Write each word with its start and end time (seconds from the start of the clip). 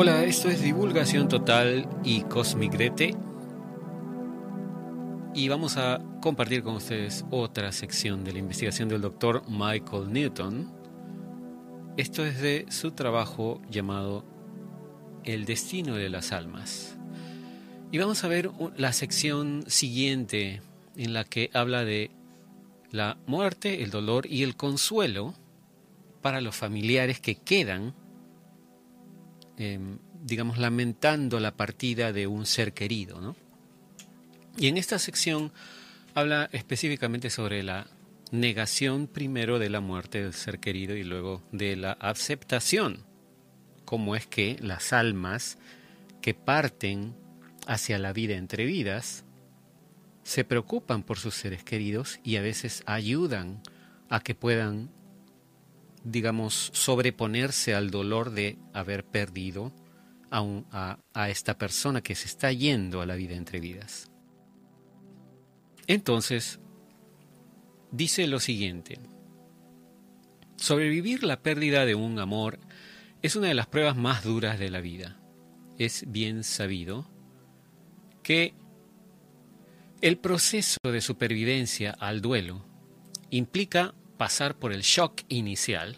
Hola, 0.00 0.22
esto 0.22 0.48
es 0.48 0.62
Divulgación 0.62 1.26
Total 1.26 1.88
y 2.04 2.20
Cosmic. 2.20 2.72
Y 5.34 5.48
vamos 5.48 5.76
a 5.76 6.00
compartir 6.22 6.62
con 6.62 6.76
ustedes 6.76 7.24
otra 7.32 7.72
sección 7.72 8.22
de 8.22 8.32
la 8.32 8.38
investigación 8.38 8.88
del 8.88 9.00
doctor 9.00 9.42
Michael 9.48 10.12
Newton. 10.12 10.72
Esto 11.96 12.24
es 12.24 12.40
de 12.40 12.66
su 12.68 12.92
trabajo 12.92 13.60
llamado 13.68 14.24
El 15.24 15.46
destino 15.46 15.96
de 15.96 16.10
las 16.10 16.30
almas. 16.30 16.96
Y 17.90 17.98
vamos 17.98 18.22
a 18.22 18.28
ver 18.28 18.52
la 18.76 18.92
sección 18.92 19.64
siguiente 19.66 20.62
en 20.94 21.12
la 21.12 21.24
que 21.24 21.50
habla 21.54 21.84
de 21.84 22.12
la 22.92 23.18
muerte, 23.26 23.82
el 23.82 23.90
dolor 23.90 24.26
y 24.30 24.44
el 24.44 24.54
consuelo 24.54 25.34
para 26.22 26.40
los 26.40 26.54
familiares 26.54 27.18
que 27.18 27.34
quedan 27.34 27.94
Em, 29.58 29.98
digamos, 30.22 30.58
lamentando 30.58 31.40
la 31.40 31.56
partida 31.56 32.12
de 32.12 32.28
un 32.28 32.46
ser 32.46 32.72
querido. 32.72 33.20
¿no? 33.20 33.34
Y 34.56 34.68
en 34.68 34.76
esta 34.76 34.98
sección 35.00 35.52
habla 36.14 36.48
específicamente 36.52 37.28
sobre 37.28 37.64
la 37.64 37.88
negación 38.30 39.08
primero 39.08 39.58
de 39.58 39.70
la 39.70 39.80
muerte 39.80 40.22
del 40.22 40.34
ser 40.34 40.60
querido 40.60 40.96
y 40.96 41.02
luego 41.02 41.42
de 41.50 41.74
la 41.74 41.92
aceptación, 41.92 43.04
como 43.84 44.14
es 44.14 44.26
que 44.26 44.58
las 44.60 44.92
almas 44.92 45.58
que 46.20 46.34
parten 46.34 47.16
hacia 47.66 47.98
la 47.98 48.12
vida 48.12 48.34
entre 48.34 48.64
vidas 48.64 49.24
se 50.22 50.44
preocupan 50.44 51.02
por 51.02 51.18
sus 51.18 51.34
seres 51.34 51.64
queridos 51.64 52.20
y 52.22 52.36
a 52.36 52.42
veces 52.42 52.82
ayudan 52.86 53.62
a 54.08 54.20
que 54.20 54.34
puedan 54.34 54.90
digamos, 56.10 56.70
sobreponerse 56.72 57.74
al 57.74 57.90
dolor 57.90 58.30
de 58.30 58.58
haber 58.72 59.04
perdido 59.04 59.72
a, 60.30 60.98
a, 61.14 61.30
esta 61.30 61.56
persona 61.58 62.02
que 62.02 62.14
se 62.14 62.26
está 62.26 62.52
yendo 62.52 63.00
a 63.00 63.06
la 63.06 63.14
vida 63.14 63.34
entre 63.34 63.60
vidas. 63.60 64.10
Entonces, 65.86 66.60
dice 67.90 68.26
lo 68.26 68.40
siguiente, 68.40 68.98
sobrevivir 70.56 71.24
la 71.24 71.40
pérdida 71.40 71.84
de 71.84 71.94
un 71.94 72.18
amor 72.18 72.58
es 73.22 73.36
una 73.36 73.48
de 73.48 73.54
las 73.54 73.66
pruebas 73.66 73.96
más 73.96 74.24
duras 74.24 74.58
de 74.58 74.70
la 74.70 74.80
vida. 74.80 75.18
Es 75.78 76.04
bien 76.08 76.44
sabido 76.44 77.08
que 78.22 78.54
el 80.00 80.18
proceso 80.18 80.78
de 80.84 81.00
supervivencia 81.00 81.90
al 81.90 82.20
duelo 82.20 82.64
implica 83.30 83.94
pasar 84.18 84.58
por 84.58 84.72
el 84.72 84.82
shock 84.82 85.22
inicial, 85.28 85.96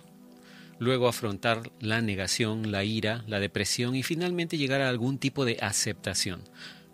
luego 0.79 1.09
afrontar 1.09 1.73
la 1.81 2.01
negación, 2.01 2.71
la 2.71 2.85
ira, 2.85 3.25
la 3.27 3.41
depresión 3.41 3.97
y 3.97 4.03
finalmente 4.03 4.59
llegar 4.59 4.81
a 4.81 4.89
algún 4.89 5.19
tipo 5.19 5.45
de 5.45 5.59
aceptación. 5.61 6.43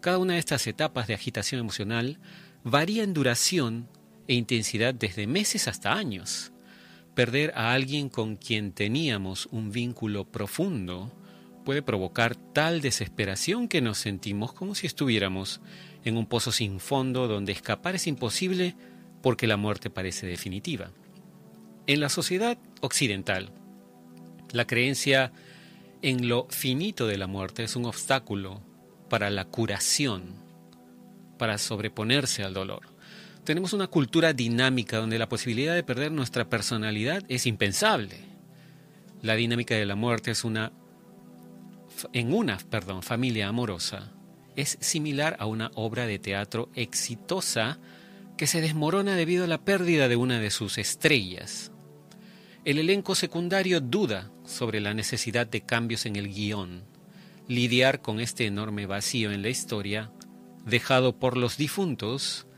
Cada 0.01 0.19
una 0.19 0.35
de 0.35 0.39
estas 0.39 0.67
etapas 0.67 1.07
de 1.07 1.15
agitación 1.15 1.61
emocional 1.61 2.19
varía 2.65 3.03
en 3.03 3.13
duración 3.13 3.89
e 4.29 4.35
intensidad 4.35 4.95
desde 4.95 5.27
meses 5.27 5.69
hasta 5.69 5.93
años. 5.93 6.53
Perder 7.15 7.53
a 7.55 7.73
alguien 7.73 8.09
con 8.09 8.37
quien 8.37 8.73
teníamos 8.73 9.47
un 9.51 9.71
vínculo 9.71 10.25
profundo 10.25 11.13
puede 11.65 11.83
provocar 11.83 12.37
tal 12.37 12.81
desesperación 12.81 13.69
que 13.69 13.81
nos 13.81 13.99
sentimos 13.99 14.53
como 14.53 14.75
si 14.75 14.87
estuviéramos 14.87 15.61
en 16.05 16.17
un 16.17 16.27
pozo 16.27 16.53
sin 16.53 16.79
fondo 16.79 17.27
donde 17.27 17.53
escapar 17.53 17.97
es 17.97 18.07
imposible 18.07 18.77
porque 19.23 19.47
la 19.47 19.57
muerte 19.57 19.91
parece 19.91 20.27
definitiva. 20.27 20.91
En 21.87 22.01
la 22.01 22.09
sociedad 22.09 22.59
occidental, 22.81 23.51
la 24.53 24.67
creencia 24.67 25.33
en 26.03 26.29
lo 26.29 26.47
finito 26.51 27.07
de 27.07 27.17
la 27.17 27.27
muerte 27.27 27.65
es 27.65 27.77
un 27.77 27.85
obstáculo 27.85 28.61
para 29.09 29.31
la 29.31 29.45
curación, 29.45 30.35
para 31.39 31.59
sobreponerse 31.59 32.43
al 32.43 32.55
dolor. 32.55 32.83
Tenemos 33.45 33.73
una 33.73 33.87
cultura 33.87 34.33
dinámica 34.33 34.99
donde 34.99 35.19
la 35.19 35.29
posibilidad 35.29 35.75
de 35.75 35.85
perder 35.85 36.11
nuestra 36.11 36.49
personalidad 36.49 37.23
es 37.29 37.47
impensable. 37.47 38.19
La 39.23 39.35
dinámica 39.37 39.77
de 39.77 39.87
la 39.87 39.95
muerte 39.95 40.33
es 40.33 40.45
una 40.45 40.73
en 42.13 42.35
una, 42.35 42.59
perdón, 42.59 43.03
familia 43.03 43.49
amorosa 43.49 44.13
es 44.57 44.79
similar 44.81 45.37
a 45.39 45.47
una 45.47 45.71
obra 45.75 46.07
de 46.07 46.19
teatro 46.19 46.71
exitosa 46.75 47.79
que 48.37 48.47
se 48.47 48.61
desmorona 48.61 49.15
debido 49.15 49.45
a 49.45 49.49
la 49.49 49.65
pérdida 49.65 50.09
de 50.09 50.17
una 50.17 50.41
de 50.41 50.51
sus 50.51 50.79
estrellas. 50.79 51.73
El 52.67 52.81
elenco 52.81 53.15
secundario 53.15 53.81
duda 53.81 54.33
sobre 54.45 54.81
la 54.81 54.93
necesidad 54.93 55.47
de 55.47 55.61
cambios 55.61 56.05
en 56.05 56.17
el 56.17 56.35
guion. 56.35 56.83
Lidiar 57.47 58.03
con 58.03 58.19
este 58.19 58.45
enorme 58.45 58.87
vacío 58.87 59.31
en 59.31 59.43
la 59.43 59.51
historia, 59.51 60.11
dejado 60.65 61.17
por 61.17 61.37
los 61.37 61.59
difuntos, 61.59 62.49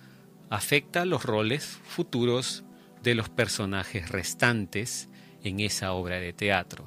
afecta 0.48 1.04
los 1.04 1.24
roles 1.24 1.66
futuros 1.84 2.64
de 3.02 3.14
los 3.14 3.28
personajes 3.28 4.08
restantes 4.08 5.10
en 5.44 5.60
esa 5.60 5.92
obra 5.92 6.18
de 6.18 6.32
teatro. 6.32 6.86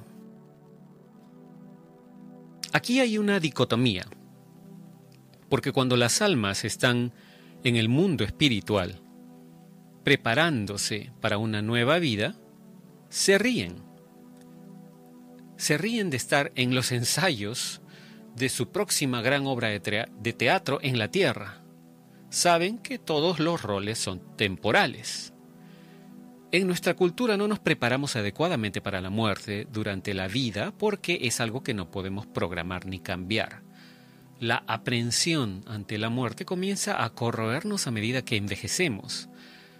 Aquí 2.74 3.02
hay 3.02 3.20
una 3.20 3.40
dicotomía, 3.40 4.08
porque 5.48 5.72
cuando 5.72 5.96
las 5.96 6.24
almas 6.24 6.66
están 6.66 7.14
en 7.64 7.76
el 7.76 7.88
mundo 7.88 8.24
espiritual, 8.24 9.00
preparándose 10.04 11.12
para 11.22 11.38
una 11.38 11.62
nueva 11.62 12.00
vida, 12.00 12.41
se 13.12 13.38
ríen. 13.38 13.76
Se 15.58 15.78
ríen 15.78 16.10
de 16.10 16.18
estar 16.18 16.52
en 16.56 16.74
los 16.74 16.94
ensayos 16.94 17.82
de 18.36 18.48
su 18.48 18.72
próxima 18.72 19.22
gran 19.22 19.46
obra 19.46 19.68
de, 19.68 20.34
teatro 20.34 20.80
en 20.82 20.98
la 20.98 21.10
Tierra. 21.10 21.62
Saben 22.30 22.78
que 22.78 22.98
todos 22.98 23.40
los 23.40 23.62
roles 23.62 24.00
son 24.00 24.22
temporales. 24.38 25.34
En 26.54 26.68
nuestra 26.68 26.94
cultura 26.94 27.36
no 27.36 27.50
nos 27.50 27.60
preparamos 27.60 28.16
adecuadamente 28.16 28.80
para 28.80 29.02
la 29.02 29.10
muerte 29.10 29.68
durante 29.70 30.14
la 30.14 30.30
vida 30.30 30.74
porque 30.78 31.20
es 31.24 31.42
algo 31.42 31.64
que 31.64 31.74
no 31.74 31.92
podemos 31.92 32.26
programar 32.26 32.86
ni 32.86 33.00
cambiar. 33.00 33.62
La 34.40 34.64
aprensión 34.68 35.64
ante 35.68 35.98
la 35.98 36.10
muerte 36.10 36.46
comienza 36.46 37.04
a 37.04 37.10
corroernos 37.10 37.88
a 37.88 37.92
medida 37.92 38.24
que 38.24 38.38
envejecemos. 38.38 39.30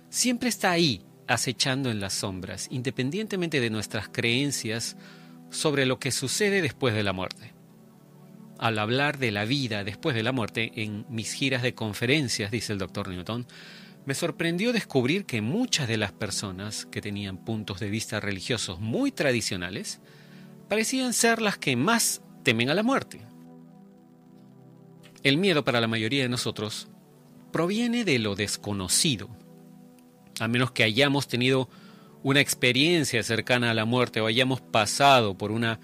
Siempre 0.10 0.50
está 0.50 0.72
ahí, 0.72 1.06
acechando 1.28 1.90
en 1.92 2.00
las 2.00 2.14
sombras, 2.14 2.68
independientemente 2.72 3.60
de 3.60 3.70
nuestras 3.70 4.10
creencias 4.10 4.98
sobre 5.50 5.86
lo 5.86 6.00
que 6.00 6.12
sucede 6.12 6.62
después 6.62 6.94
de 6.94 7.04
la 7.04 7.14
muerte. 7.14 7.54
Al 8.58 8.78
hablar 8.80 9.18
de 9.18 9.32
la 9.32 9.46
vida 9.46 9.84
después 9.84 10.16
de 10.16 10.24
la 10.24 10.32
muerte 10.32 10.72
en 10.76 11.06
mis 11.10 11.34
giras 11.34 11.64
de 11.64 11.74
conferencias, 11.74 12.52
dice 12.52 12.74
el 12.74 12.80
doctor 12.80 13.08
Newton, 13.08 13.48
me 14.06 14.14
sorprendió 14.16 14.74
descubrir 14.74 15.26
que 15.26 15.42
muchas 15.42 15.88
de 15.88 15.98
las 15.98 16.12
personas 16.12 16.86
que 16.86 17.02
tenían 17.02 17.38
puntos 17.38 17.80
de 17.80 17.90
vista 17.90 18.20
religiosos 18.20 18.80
muy 18.80 19.12
tradicionales 19.12 20.00
parecían 20.68 21.14
ser 21.14 21.42
las 21.42 21.58
que 21.58 21.76
más 21.76 22.22
temen 22.44 22.70
a 22.70 22.74
la 22.74 22.84
muerte. 22.84 23.22
El 25.24 25.38
miedo 25.38 25.64
para 25.64 25.82
la 25.82 25.88
mayoría 25.88 26.24
de 26.24 26.30
nosotros 26.30 26.88
proviene 27.52 28.06
de 28.06 28.18
lo 28.18 28.36
desconocido, 28.36 29.30
a 30.42 30.48
menos 30.48 30.72
que 30.72 30.84
hayamos 30.84 31.28
tenido 31.28 31.70
una 32.24 32.40
experiencia 32.40 33.22
cercana 33.22 33.70
a 33.70 33.74
la 33.76 33.86
muerte 33.86 34.22
o 34.22 34.26
hayamos 34.26 34.60
pasado 34.60 35.38
por 35.38 35.52
una 35.52 35.80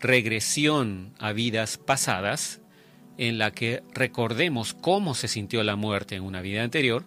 regresión 0.00 1.14
a 1.18 1.32
vidas 1.32 1.78
pasadas 1.78 2.60
en 3.16 3.38
la 3.38 3.52
que 3.52 3.82
recordemos 3.94 4.74
cómo 4.74 5.14
se 5.14 5.28
sintió 5.28 5.62
la 5.62 5.76
muerte 5.76 6.14
en 6.14 6.24
una 6.24 6.42
vida 6.42 6.62
anterior, 6.62 7.06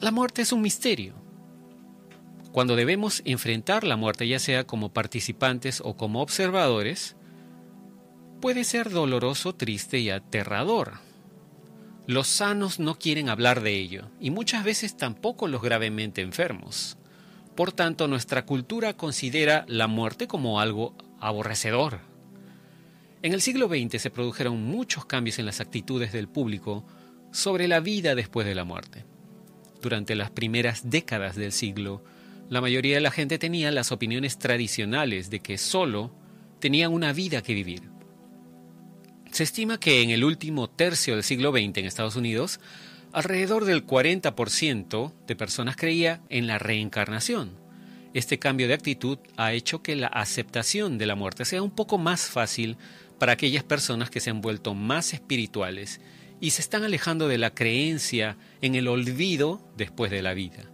la 0.00 0.12
muerte 0.12 0.40
es 0.40 0.52
un 0.52 0.62
misterio. 0.62 1.12
Cuando 2.52 2.74
debemos 2.74 3.20
enfrentar 3.26 3.84
la 3.84 3.96
muerte, 3.96 4.26
ya 4.26 4.38
sea 4.38 4.64
como 4.64 4.94
participantes 4.94 5.82
o 5.84 5.98
como 5.98 6.22
observadores, 6.22 7.16
puede 8.40 8.64
ser 8.64 8.88
doloroso, 8.88 9.54
triste 9.54 9.98
y 9.98 10.08
aterrador. 10.08 11.11
Los 12.06 12.26
sanos 12.26 12.80
no 12.80 12.98
quieren 12.98 13.28
hablar 13.28 13.62
de 13.62 13.78
ello, 13.78 14.10
y 14.20 14.30
muchas 14.30 14.64
veces 14.64 14.96
tampoco 14.96 15.46
los 15.46 15.62
gravemente 15.62 16.20
enfermos. 16.20 16.96
Por 17.54 17.70
tanto, 17.70 18.08
nuestra 18.08 18.44
cultura 18.44 18.96
considera 18.96 19.64
la 19.68 19.86
muerte 19.86 20.26
como 20.26 20.58
algo 20.58 20.96
aborrecedor. 21.20 22.00
En 23.22 23.34
el 23.34 23.40
siglo 23.40 23.68
XX 23.68 24.02
se 24.02 24.10
produjeron 24.10 24.64
muchos 24.64 25.04
cambios 25.04 25.38
en 25.38 25.46
las 25.46 25.60
actitudes 25.60 26.10
del 26.10 26.28
público 26.28 26.84
sobre 27.30 27.68
la 27.68 27.78
vida 27.78 28.16
después 28.16 28.48
de 28.48 28.56
la 28.56 28.64
muerte. 28.64 29.04
Durante 29.80 30.16
las 30.16 30.30
primeras 30.32 30.90
décadas 30.90 31.36
del 31.36 31.52
siglo, 31.52 32.02
la 32.50 32.60
mayoría 32.60 32.96
de 32.96 33.00
la 33.00 33.12
gente 33.12 33.38
tenía 33.38 33.70
las 33.70 33.92
opiniones 33.92 34.38
tradicionales 34.38 35.30
de 35.30 35.38
que 35.38 35.56
solo 35.56 36.12
tenían 36.58 36.92
una 36.92 37.12
vida 37.12 37.42
que 37.42 37.54
vivir 37.54 37.91
se 39.32 39.44
estima 39.44 39.80
que 39.80 40.02
en 40.02 40.10
el 40.10 40.24
último 40.24 40.68
tercio 40.68 41.14
del 41.14 41.24
siglo 41.24 41.52
XX 41.52 41.78
en 41.78 41.86
Estados 41.86 42.16
Unidos, 42.16 42.60
alrededor 43.12 43.64
del 43.64 43.86
40% 43.86 45.12
de 45.26 45.36
personas 45.36 45.76
creía 45.76 46.20
en 46.28 46.46
la 46.46 46.58
reencarnación. 46.58 47.50
Este 48.12 48.38
cambio 48.38 48.68
de 48.68 48.74
actitud 48.74 49.18
ha 49.38 49.54
hecho 49.54 49.82
que 49.82 49.96
la 49.96 50.08
aceptación 50.08 50.98
de 50.98 51.06
la 51.06 51.14
muerte 51.14 51.46
sea 51.46 51.62
un 51.62 51.70
poco 51.70 51.96
más 51.96 52.26
fácil 52.26 52.76
para 53.18 53.32
aquellas 53.32 53.64
personas 53.64 54.10
que 54.10 54.20
se 54.20 54.28
han 54.28 54.42
vuelto 54.42 54.74
más 54.74 55.14
espirituales 55.14 56.02
y 56.38 56.50
se 56.50 56.60
están 56.60 56.84
alejando 56.84 57.26
de 57.26 57.38
la 57.38 57.54
creencia 57.54 58.36
en 58.60 58.74
el 58.74 58.86
olvido 58.86 59.66
después 59.78 60.10
de 60.10 60.20
la 60.20 60.34
vida. 60.34 60.70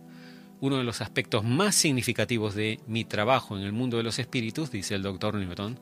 Uno 0.60 0.78
de 0.78 0.84
los 0.84 1.00
aspectos 1.00 1.44
más 1.44 1.76
significativos 1.76 2.56
de 2.56 2.80
mi 2.88 3.04
trabajo 3.04 3.56
en 3.56 3.62
el 3.62 3.72
mundo 3.72 3.98
de 3.98 4.02
los 4.02 4.18
espíritus, 4.18 4.72
dice 4.72 4.96
el 4.96 5.02
doctor 5.02 5.36
Newton, 5.36 5.78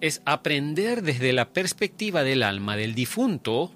es 0.00 0.22
aprender 0.24 1.02
desde 1.02 1.32
la 1.32 1.52
perspectiva 1.52 2.22
del 2.22 2.42
alma 2.42 2.76
del 2.76 2.94
difunto 2.94 3.72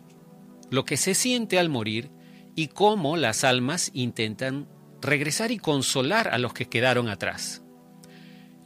lo 0.71 0.85
que 0.85 0.97
se 0.97 1.15
siente 1.15 1.59
al 1.59 1.69
morir 1.69 2.11
y 2.55 2.69
cómo 2.69 3.17
las 3.17 3.45
almas 3.45 3.91
intentan 3.93 4.69
regresar 5.01 5.51
y 5.51 5.59
consolar 5.59 6.29
a 6.29 6.39
los 6.39 6.55
que 6.55 6.67
quedaron 6.67 7.09
atrás. 7.09 7.63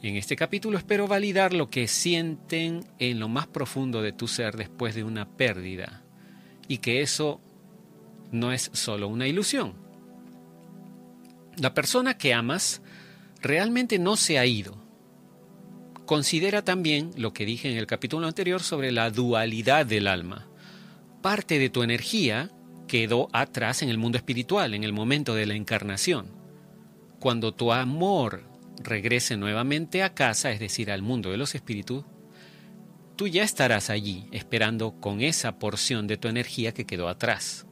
En 0.01 0.15
este 0.15 0.35
capítulo 0.35 0.77
espero 0.77 1.07
validar 1.07 1.53
lo 1.53 1.69
que 1.69 1.87
sienten 1.87 2.85
en 2.99 3.19
lo 3.19 3.27
más 3.27 3.47
profundo 3.47 4.01
de 4.01 4.13
tu 4.13 4.27
ser 4.27 4.55
después 4.55 4.93
de 4.93 5.03
una 5.03 5.27
pérdida 5.27 6.03
y 6.67 6.77
que 6.77 7.01
eso 7.01 7.41
no 8.31 8.51
es 8.51 8.69
solo 8.73 9.07
una 9.07 9.27
ilusión. 9.27 9.73
La 11.57 11.73
persona 11.73 12.17
que 12.17 12.33
amas 12.33 12.81
realmente 13.41 13.97
no 13.97 14.15
se 14.15 14.37
ha 14.37 14.45
ido. 14.45 14.86
Considera 16.07 16.63
también 16.63 17.11
lo 17.17 17.33
que 17.33 17.45
dije 17.45 17.69
en 17.69 17.75
el 17.75 17.85
capítulo 17.85 18.27
anterior 18.27 18.63
sobre 18.63 18.93
la 18.93 19.11
dualidad 19.11 19.85
del 19.85 20.07
alma. 20.07 20.47
Parte 21.21 21.59
de 21.59 21.69
tu 21.69 21.83
energía 21.83 22.49
quedó 22.87 23.27
atrás 23.33 23.81
en 23.81 23.89
el 23.89 23.97
mundo 23.97 24.17
espiritual, 24.17 24.73
en 24.73 24.85
el 24.85 24.93
momento 24.93 25.35
de 25.35 25.45
la 25.45 25.55
encarnación. 25.55 26.27
Cuando 27.19 27.53
tu 27.53 27.73
amor 27.73 28.43
regrese 28.81 29.35
nuevamente 29.35 30.01
a 30.01 30.13
casa, 30.13 30.49
es 30.51 30.61
decir, 30.61 30.91
al 30.91 31.01
mundo 31.01 31.29
de 31.29 31.35
los 31.35 31.55
espíritus, 31.55 32.05
tú 33.17 33.27
ya 33.27 33.43
estarás 33.43 33.89
allí 33.89 34.29
esperando 34.31 35.01
con 35.01 35.19
esa 35.19 35.59
porción 35.59 36.07
de 36.07 36.15
tu 36.15 36.29
energía 36.29 36.73
que 36.73 36.85
quedó 36.85 37.09
atrás. 37.09 37.67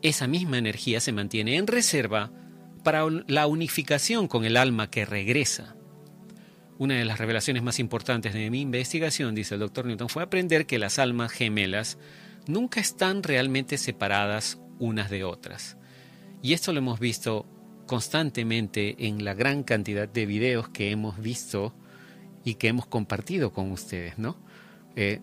Esa 0.00 0.26
misma 0.26 0.56
energía 0.56 0.98
se 0.98 1.12
mantiene 1.12 1.56
en 1.56 1.66
reserva 1.66 2.32
para 2.82 3.04
la 3.26 3.46
unificación 3.46 4.28
con 4.28 4.46
el 4.46 4.56
alma 4.56 4.90
que 4.90 5.04
regresa. 5.04 5.76
Una 6.80 6.94
de 6.94 7.04
las 7.04 7.18
revelaciones 7.18 7.62
más 7.62 7.78
importantes 7.78 8.32
de 8.32 8.48
mi 8.48 8.62
investigación, 8.62 9.34
dice 9.34 9.52
el 9.52 9.60
doctor 9.60 9.84
Newton, 9.84 10.08
fue 10.08 10.22
aprender 10.22 10.64
que 10.64 10.78
las 10.78 10.98
almas 10.98 11.30
gemelas 11.30 11.98
nunca 12.46 12.80
están 12.80 13.22
realmente 13.22 13.76
separadas 13.76 14.58
unas 14.78 15.10
de 15.10 15.22
otras. 15.22 15.76
Y 16.40 16.54
esto 16.54 16.72
lo 16.72 16.78
hemos 16.78 16.98
visto 16.98 17.44
constantemente 17.86 19.06
en 19.06 19.26
la 19.26 19.34
gran 19.34 19.62
cantidad 19.62 20.08
de 20.08 20.24
videos 20.24 20.70
que 20.70 20.90
hemos 20.90 21.20
visto 21.20 21.74
y 22.44 22.54
que 22.54 22.68
hemos 22.68 22.86
compartido 22.86 23.52
con 23.52 23.72
ustedes, 23.72 24.18
¿no? 24.18 24.38
Eh, 24.96 25.20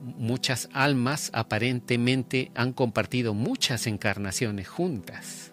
muchas 0.00 0.70
almas 0.72 1.28
aparentemente 1.34 2.50
han 2.54 2.72
compartido 2.72 3.34
muchas 3.34 3.86
encarnaciones 3.86 4.68
juntas. 4.68 5.52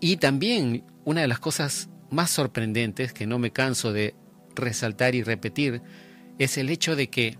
Y 0.00 0.16
también 0.16 0.82
una 1.04 1.20
de 1.20 1.28
las 1.28 1.38
cosas 1.38 1.88
más 2.10 2.32
sorprendentes 2.32 3.12
que 3.12 3.28
no 3.28 3.38
me 3.38 3.52
canso 3.52 3.92
de 3.92 4.16
resaltar 4.56 5.14
y 5.14 5.22
repetir 5.22 5.82
es 6.38 6.58
el 6.58 6.70
hecho 6.70 6.96
de 6.96 7.08
que 7.08 7.38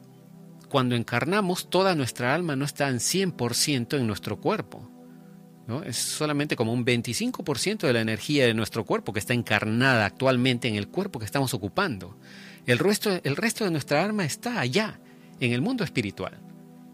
cuando 0.68 0.96
encarnamos, 0.96 1.70
toda 1.70 1.94
nuestra 1.94 2.34
alma 2.34 2.56
no 2.56 2.64
está 2.64 2.88
en 2.88 2.96
100% 2.96 3.96
en 3.96 4.06
nuestro 4.06 4.40
cuerpo. 4.40 4.90
¿no? 5.66 5.82
Es 5.82 5.96
solamente 5.96 6.56
como 6.56 6.72
un 6.72 6.84
25% 6.84 7.86
de 7.86 7.92
la 7.92 8.00
energía 8.00 8.46
de 8.46 8.54
nuestro 8.54 8.84
cuerpo 8.84 9.12
que 9.12 9.20
está 9.20 9.34
encarnada 9.34 10.04
actualmente 10.04 10.68
en 10.68 10.74
el 10.74 10.88
cuerpo 10.88 11.18
que 11.18 11.24
estamos 11.24 11.54
ocupando. 11.54 12.18
El 12.66 12.78
resto, 12.78 13.20
el 13.22 13.36
resto 13.36 13.64
de 13.64 13.70
nuestra 13.70 14.02
alma 14.02 14.24
está 14.24 14.60
allá, 14.60 15.00
en 15.40 15.52
el 15.52 15.60
mundo 15.60 15.84
espiritual. 15.84 16.40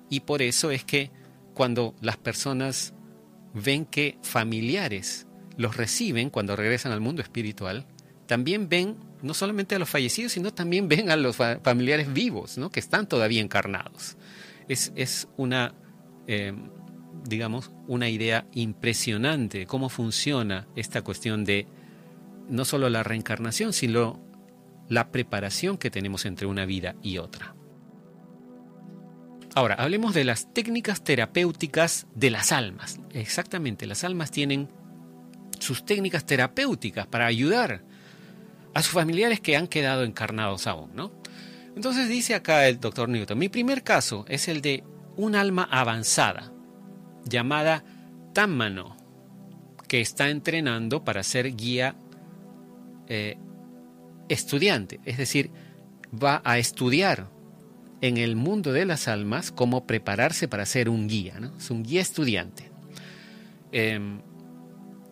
Y 0.09 0.21
por 0.21 0.43
eso 0.43 0.71
es 0.71 0.85
que 0.85 1.11
cuando 1.55 1.95
las 2.01 2.17
personas 2.17 2.95
ven 3.55 3.85
que 3.87 4.19
familiares 4.23 5.27
los 5.57 5.77
reciben 5.77 6.31
cuando 6.31 6.57
regresan 6.57 6.93
al 6.93 7.01
mundo 7.01 7.23
espiritual, 7.23 7.87
también 8.27 8.69
ven 8.69 8.97
no 9.23 9.35
solamente 9.35 9.75
a 9.75 9.79
los 9.79 9.89
fallecidos, 9.89 10.33
sino 10.33 10.53
también 10.53 10.89
ven 10.89 11.11
a 11.11 11.17
los 11.17 11.37
familiares 11.37 12.13
vivos, 12.13 12.59
¿no? 12.59 12.71
que 12.71 12.81
están 12.81 13.07
todavía 13.07 13.41
encarnados. 13.41 14.17
Es, 14.69 14.93
es 14.97 15.29
una, 15.37 15.75
eh, 16.27 16.55
digamos, 17.25 17.71
una 17.87 18.09
idea 18.09 18.47
impresionante 18.53 19.67
cómo 19.67 19.89
funciona 19.89 20.67
esta 20.77 21.03
cuestión 21.03 21.45
de 21.45 21.67
no 22.49 22.65
solo 22.65 22.89
la 22.89 23.03
reencarnación, 23.03 23.73
sino 23.73 24.21
la 24.89 25.11
preparación 25.13 25.79
que 25.79 25.91
tenemos 25.91 26.27
entre 26.27 26.47
una 26.47 26.65
vida 26.65 26.97
y 27.03 27.19
otra. 27.19 27.55
Ahora, 29.55 29.75
hablemos 29.75 30.15
de 30.15 30.25
las 30.25 30.53
técnicas 30.53 31.03
terapéuticas 31.03 32.07
de 32.15 32.31
las 32.31 32.53
almas. 32.53 33.01
Exactamente, 33.13 33.87
las 33.87 34.05
almas 34.05 34.31
tienen 34.31 34.69
sus 35.59 35.85
técnicas 35.85 36.25
terapéuticas 36.25 37.07
para 37.07 37.27
ayudar 37.27 37.85
a 38.75 38.83
sus 38.83 38.93
familiares 38.93 39.41
que 39.41 39.57
han 39.57 39.67
quedado 39.67 40.05
encarnados 40.05 40.67
aún, 40.67 40.91
¿no? 40.95 41.13
Entonces 41.77 42.09
dice 42.09 42.35
acá 42.35 42.69
el 42.69 42.81
doctor 42.81 43.09
Newton, 43.09 43.39
mi 43.39 43.49
primer 43.49 43.83
caso 43.83 44.25
es 44.29 44.49
el 44.49 44.61
de 44.61 44.85
un 45.17 45.35
alma 45.35 45.69
avanzada, 45.71 46.53
llamada 47.25 47.85
Tammano, 48.33 48.97
que 49.89 50.01
está 50.01 50.31
entrenando 50.31 51.05
para 51.05 51.23
ser 51.23 51.55
guía 51.57 51.97
eh, 53.09 53.37
estudiante, 54.29 55.01
es 55.05 55.19
decir, 55.19 55.51
va 56.13 56.43
a 56.45 56.59
estudiar 56.59 57.29
en 58.01 58.17
el 58.17 58.37
mundo 58.37 58.73
de 58.73 58.87
las 58.87 59.09
almas 59.09 59.53
cómo 59.53 59.87
prepararse 59.87 60.49
para 60.49 60.65
ser 60.67 60.89
un 60.89 61.09
guía, 61.09 61.39
¿no? 61.41 61.57
es 61.57 61.71
un 61.71 61.83
guía 61.83 62.01
estudiante. 62.01 62.71
Em, 63.73 64.21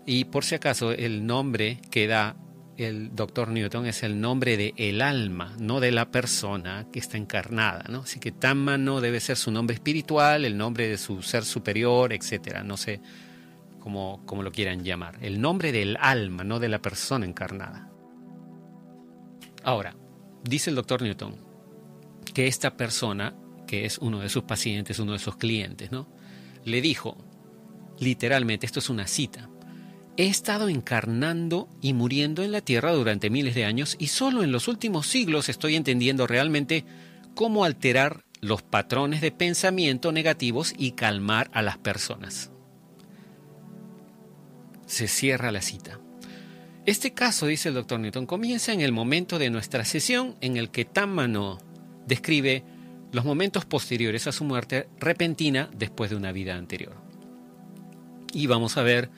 y 0.07 0.25
por 0.25 0.45
si 0.45 0.55
acaso, 0.55 0.93
el 0.93 1.27
nombre 1.27 1.81
que 1.91 2.07
da 2.07 2.37
el 2.79 3.15
doctor 3.15 3.49
Newton 3.49 3.87
es 3.87 4.05
el 4.05 4.21
nombre 4.21 4.57
de 4.57 4.73
el 4.77 5.03
alma, 5.03 5.53
no 5.59 5.81
de 5.81 5.91
la 5.91 6.13
persona 6.13 6.87
que 6.93 7.01
está 7.01 7.17
encarnada, 7.17 7.85
¿no? 7.89 8.03
Así 8.03 8.21
que 8.21 8.31
Tamma 8.31 8.79
no 8.79 9.01
debe 9.01 9.19
ser 9.19 9.37
su 9.37 9.51
nombre 9.51 9.75
espiritual, 9.75 10.45
el 10.45 10.57
nombre 10.57 10.87
de 10.87 10.97
su 10.97 11.21
ser 11.23 11.45
superior, 11.45 12.13
etcétera, 12.13 12.63
no 12.63 12.77
sé 12.77 13.01
cómo, 13.81 14.23
cómo 14.27 14.45
lo 14.45 14.53
quieran 14.53 14.85
llamar. 14.85 15.19
El 15.21 15.41
nombre 15.41 15.73
del 15.73 15.97
alma, 16.01 16.45
no 16.45 16.61
de 16.61 16.69
la 16.69 16.81
persona 16.81 17.27
encarnada. 17.27 17.91
Ahora, 19.65 19.97
dice 20.45 20.71
el 20.71 20.77
doctor 20.77 21.03
Newton 21.03 21.35
que 22.33 22.47
esta 22.47 22.77
persona, 22.77 23.35
que 23.67 23.87
es 23.87 23.99
uno 23.99 24.21
de 24.21 24.29
sus 24.29 24.45
pacientes, 24.45 25.01
uno 25.01 25.15
de 25.15 25.19
sus 25.19 25.37
clientes, 25.37 25.91
¿no? 25.91 26.09
Le 26.65 26.81
dijo, 26.81 27.19
literalmente, 27.99 28.67
esto 28.67 28.79
es 28.79 28.89
una 28.89 29.09
cita, 29.09 29.51
He 30.19 30.27
estado 30.27 30.69
encarnando 30.69 31.69
y 31.81 31.93
muriendo 31.93 32.43
en 32.43 32.51
la 32.51 32.61
Tierra 32.61 32.91
durante 32.91 33.31
miles 33.31 33.55
de 33.55 33.65
años 33.65 33.95
y 34.01 34.09
solo 34.09 34.43
en 34.43 34.51
los 34.51 34.67
últimos 34.67 35.07
siglos 35.07 35.49
estoy 35.49 35.77
entendiendo 35.77 36.27
realmente 36.27 36.85
cómo 37.37 37.65
alterar 37.65 38.25
los 38.41 38.63
patrones 38.63 39.21
de 39.21 39.31
pensamiento 39.31 40.11
negativos 40.11 40.75
y 40.77 40.93
calmar 40.93 41.49
a 41.55 41.63
las 41.63 41.79
personas. 41.79 42.51
Se 44.87 45.07
cierra 45.07 45.53
la 45.53 45.63
cita. 45.63 46.01
Este 46.85 47.15
caso, 47.15 47.47
dice 47.47 47.69
el 47.69 47.77
doctor 47.77 48.01
Newton, 48.01 48.27
comienza 48.27 48.73
en 48.73 48.81
el 48.81 48.91
momento 48.91 49.39
de 49.39 49.51
nuestra 49.51 49.85
sesión 49.85 50.35
en 50.41 50.57
el 50.57 50.71
que 50.71 50.85
Tammano 50.85 51.59
describe 52.09 52.65
los 53.13 53.25
momentos 53.25 53.67
posteriores 53.67 54.27
a 54.27 54.33
su 54.33 54.43
muerte 54.43 54.89
repentina 54.99 55.71
después 55.77 56.11
de 56.11 56.17
una 56.17 56.33
vida 56.33 56.57
anterior. 56.57 56.97
Y 58.33 58.49
vamos 58.49 58.77
a 58.79 58.83
ver 58.83 59.11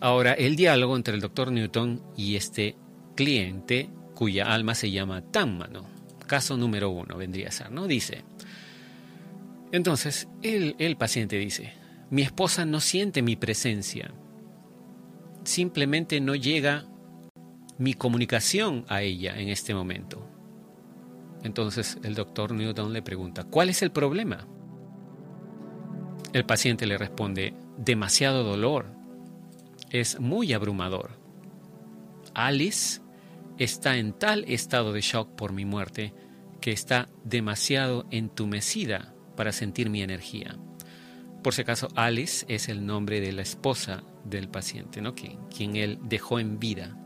Ahora, 0.00 0.32
el 0.32 0.56
diálogo 0.56 0.96
entre 0.96 1.14
el 1.14 1.20
doctor 1.20 1.50
Newton 1.50 2.02
y 2.16 2.36
este 2.36 2.76
cliente, 3.14 3.90
cuya 4.14 4.52
alma 4.52 4.74
se 4.74 4.90
llama 4.90 5.22
Tammano. 5.22 5.86
Caso 6.26 6.56
número 6.56 6.90
uno 6.90 7.16
vendría 7.16 7.48
a 7.48 7.52
ser, 7.52 7.70
¿no? 7.70 7.86
Dice. 7.86 8.24
Entonces, 9.72 10.28
el, 10.42 10.76
el 10.78 10.96
paciente 10.96 11.38
dice, 11.38 11.72
mi 12.10 12.22
esposa 12.22 12.64
no 12.64 12.80
siente 12.80 13.22
mi 13.22 13.36
presencia. 13.36 14.12
Simplemente 15.44 16.20
no 16.20 16.34
llega 16.34 16.86
mi 17.78 17.94
comunicación 17.94 18.84
a 18.88 19.02
ella 19.02 19.38
en 19.38 19.48
este 19.48 19.74
momento. 19.74 20.28
Entonces 21.42 21.98
el 22.02 22.14
doctor 22.14 22.52
Newton 22.52 22.92
le 22.92 23.02
pregunta, 23.02 23.44
¿cuál 23.44 23.68
es 23.68 23.82
el 23.82 23.92
problema? 23.92 24.46
El 26.32 26.44
paciente 26.44 26.86
le 26.86 26.98
responde, 26.98 27.54
demasiado 27.78 28.42
dolor, 28.42 28.95
es 29.90 30.20
muy 30.20 30.52
abrumador. 30.52 31.12
Alice 32.34 33.00
está 33.58 33.96
en 33.96 34.12
tal 34.12 34.44
estado 34.44 34.92
de 34.92 35.00
shock 35.00 35.30
por 35.36 35.52
mi 35.52 35.64
muerte 35.64 36.12
que 36.60 36.72
está 36.72 37.08
demasiado 37.24 38.06
entumecida 38.10 39.14
para 39.36 39.52
sentir 39.52 39.90
mi 39.90 40.02
energía. 40.02 40.56
Por 41.42 41.54
si 41.54 41.62
acaso, 41.62 41.88
Alice 41.94 42.44
es 42.48 42.68
el 42.68 42.84
nombre 42.84 43.20
de 43.20 43.32
la 43.32 43.42
esposa 43.42 44.02
del 44.24 44.48
paciente, 44.48 45.00
¿no? 45.00 45.14
quien, 45.14 45.38
quien 45.46 45.76
él 45.76 45.98
dejó 46.02 46.40
en 46.40 46.58
vida. 46.58 46.96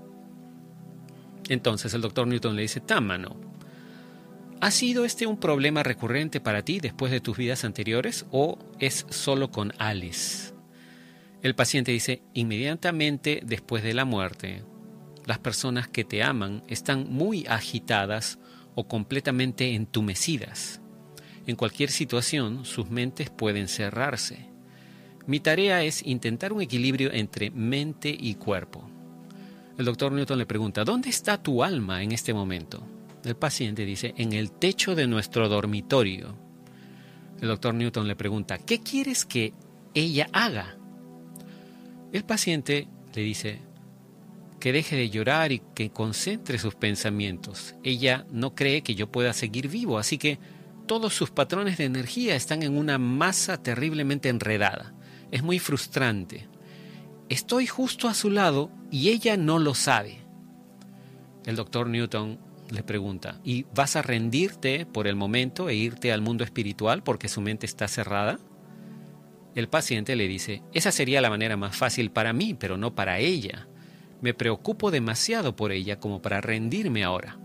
Entonces 1.49 1.93
el 1.95 2.01
doctor 2.01 2.27
Newton 2.27 2.57
le 2.57 2.63
dice, 2.63 2.81
Támano, 2.81 3.51
¿Ha 4.63 4.71
sido 4.71 5.07
este 5.07 5.27
un 5.27 5.39
problema 5.39 5.83
recurrente 5.83 6.39
para 6.39 6.63
ti 6.63 6.81
después 6.81 7.11
de 7.11 7.23
tus 7.23 7.39
vidas 7.39 7.65
anteriores 7.65 8.27
o 8.31 8.59
es 8.79 9.07
solo 9.09 9.51
con 9.51 9.73
Alice? 9.79 10.53
El 11.43 11.55
paciente 11.55 11.93
dice, 11.93 12.23
inmediatamente 12.35 13.41
después 13.45 13.83
de 13.83 13.95
la 13.95 14.05
muerte, 14.05 14.63
las 15.25 15.39
personas 15.39 15.89
que 15.89 16.05
te 16.05 16.23
aman 16.23 16.63
están 16.69 17.11
muy 17.11 17.47
agitadas 17.47 18.39
o 18.75 18.87
completamente 18.87 19.75
entumecidas. 19.75 20.81
En 21.47 21.57
cualquier 21.57 21.91
situación, 21.91 22.65
sus 22.65 22.91
mentes 22.91 23.31
pueden 23.31 23.69
cerrarse. 23.69 24.51
Mi 25.27 25.41
tarea 25.41 25.83
es 25.83 26.05
intentar 26.07 26.53
un 26.53 26.61
equilibrio 26.61 27.11
entre 27.13 27.51
mente 27.51 28.15
y 28.19 28.35
cuerpo. 28.35 28.89
El 29.79 29.87
doctor 29.87 30.13
Newton 30.13 30.39
le 30.39 30.47
pregunta, 30.47 30.85
¿dónde 30.85 31.09
está 31.09 31.43
tu 31.43 31.65
alma 31.65 32.03
en 32.03 32.13
este 32.13 32.35
momento? 32.35 32.87
El 33.25 33.37
paciente 33.37 33.87
dice, 33.87 34.15
en 34.19 34.35
el 34.35 34.53
techo 34.53 34.95
de 34.95 35.07
nuestro 35.07 35.49
dormitorio. 35.49 36.37
El 37.41 37.49
doctor 37.49 37.75
Newton 37.75 38.07
le 38.07 38.17
pregunta, 38.17 38.59
¿qué 38.59 38.81
quieres 38.81 39.25
que 39.25 39.55
ella 39.95 40.29
haga? 40.33 40.80
El 42.13 42.25
paciente 42.25 42.89
le 43.15 43.23
dice, 43.23 43.61
que 44.61 44.73
deje 44.73 44.95
de 44.95 45.11
llorar 45.11 45.51
y 45.51 45.63
que 45.75 45.91
concentre 45.91 46.59
sus 46.59 46.75
pensamientos. 46.77 47.75
Ella 47.83 48.27
no 48.31 48.55
cree 48.55 48.83
que 48.83 48.95
yo 48.95 49.11
pueda 49.11 49.33
seguir 49.33 49.69
vivo, 49.69 49.99
así 49.99 50.19
que 50.19 50.39
todos 50.87 51.15
sus 51.15 51.31
patrones 51.31 51.79
de 51.79 51.85
energía 51.85 52.37
están 52.37 52.63
en 52.63 52.77
una 52.77 52.99
masa 52.99 53.63
terriblemente 53.63 54.29
enredada. 54.29 54.93
Es 55.31 55.43
muy 55.43 55.59
frustrante. 55.59 56.47
Estoy 57.29 57.67
justo 57.67 58.09
a 58.09 58.15
su 58.15 58.31
lado 58.31 58.71
y 58.91 59.09
ella 59.09 59.37
no 59.37 59.59
lo 59.59 59.75
sabe. 59.75 60.19
El 61.47 61.57
doctor 61.57 61.89
Newton 61.89 62.39
le 62.71 62.83
pregunta, 62.83 63.41
¿y 63.45 63.65
vas 63.75 63.97
a 63.97 64.03
rendirte 64.03 64.85
por 64.85 65.07
el 65.07 65.17
momento 65.17 65.69
e 65.69 65.75
irte 65.75 66.13
al 66.13 66.21
mundo 66.21 66.45
espiritual 66.45 67.03
porque 67.03 67.29
su 67.29 67.41
mente 67.41 67.67
está 67.67 67.89
cerrada? 67.89 68.39
El 69.55 69.69
paciente 69.69 70.15
le 70.17 70.29
dice, 70.29 70.63
esa 70.73 70.93
sería 70.93 71.21
la 71.21 71.31
manera 71.31 71.57
más 71.57 71.77
fácil 71.77 72.11
para 72.11 72.33
mí, 72.33 72.55
pero 72.55 72.77
no 72.77 72.95
para 72.95 73.19
ella. 73.19 73.67
Me 74.21 74.35
preocupo 74.35 74.91
demasiado 74.91 75.57
por 75.57 75.73
ella 75.73 75.99
como 75.99 76.23
para 76.23 76.41
rendirme 76.41 77.03
ahora. 77.05 77.39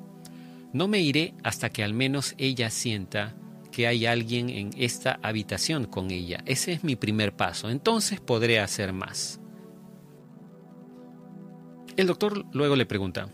No 0.74 0.88
me 0.88 1.00
iré 1.00 1.33
hasta 1.43 1.69
que 1.69 1.83
al 1.83 1.93
menos 1.93 2.35
ella 2.38 2.69
sienta 2.69 3.35
que 3.71 3.88
hay 3.88 4.05
alguien 4.05 4.50
en 4.50 4.71
esta 4.77 5.19
habitación 5.21 5.85
con 5.85 6.12
ella. 6.12 6.43
Ese 6.45 6.74
es 6.74 6.83
mi 6.83 6.95
primer 6.95 7.35
paso. 7.35 7.69
Entonces 7.69 8.19
podré 8.19 8.59
hacer 8.59 8.93
más. 8.93 9.39
El 11.97 12.07
doctor 12.07 12.45
luego 12.51 12.75
le 12.75 12.85
pregunta, 12.85 13.29